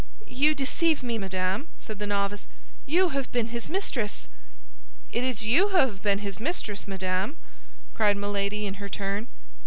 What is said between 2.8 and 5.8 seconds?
"you have been his mistress!" "It is you who